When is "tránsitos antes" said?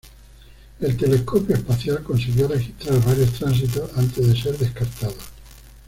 3.33-4.27